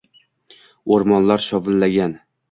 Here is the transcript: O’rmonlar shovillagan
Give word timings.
O’rmonlar 0.95 1.43
shovillagan 1.47 2.17